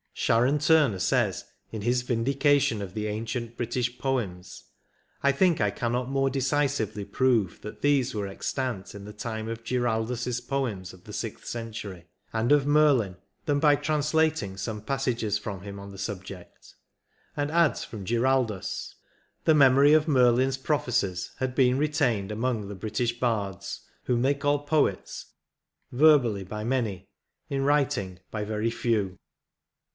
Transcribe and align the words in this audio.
Sharon 0.13 0.57
Turner 0.59 0.97
says, 0.99 1.45
in 1.71 1.81
his 1.83 2.03
•* 2.03 2.05
Vindication 2.05 2.81
of 2.81 2.95
the 2.95 3.05
Ancient 3.07 3.55
British 3.55 3.97
Poems,"" 3.99 4.65
I 5.23 5.31
think 5.31 5.61
I 5.61 5.71
cannot 5.71 6.09
more 6.09 6.29
decisively 6.29 7.05
prove 7.05 7.61
that 7.61 7.81
these 7.81 8.13
were 8.13 8.27
extant 8.27 8.93
in 8.95 9.05
the 9.05 9.13
time 9.13 9.47
of 9.47 9.63
Giraldus' 9.63 10.39
poems 10.39 10.93
of 10.93 11.03
the 11.05 11.13
sixth 11.13 11.45
century, 11.45 12.07
and 12.33 12.51
of 12.51 12.67
Merlin, 12.67 13.17
than 13.45 13.59
by 13.59 13.75
translating 13.75 14.57
some 14.57 14.81
passages 14.81 15.37
from 15.37 15.61
him 15.61 15.79
on 15.79 15.91
the 15.91 15.97
subject, 15.99 16.75
and 17.37 17.51
adds 17.51 17.83
from 17.83 18.03
Giraldus," 18.05 18.95
The 19.45 19.55
memory 19.55 19.93
of 19.93 20.07
Merlin's 20.07 20.57
prophecies 20.57 21.31
had 21.37 21.53
been 21.55 21.77
re 21.77 21.89
tained 21.89 22.31
among 22.31 22.67
the 22.67 22.75
British 22.75 23.19
bards, 23.19 23.81
whom 24.03 24.23
they 24.23 24.33
call 24.33 24.59
poets, 24.59 25.33
verbally 25.91 26.43
by 26.43 26.63
many— 26.63 27.09
in 27.51 27.63
writing 27.63 28.19
by 28.31 28.43
very 28.43 28.71
few." 28.71 29.17